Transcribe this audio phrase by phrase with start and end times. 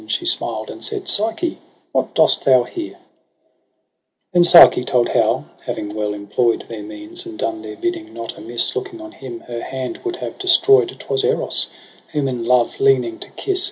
[0.07, 1.59] She smiled, and said 'Psyche,
[1.91, 2.97] what dost thou here?'
[4.35, 4.41] ■3,%,
[4.73, 8.75] Then^Psyche told how, having well employ'd Their means, and done their bidding not amiss.
[8.75, 11.67] Looking on him her hand would have destroy'd, 'Twas Eros;
[12.13, 13.59] whom in love leaning to kiss.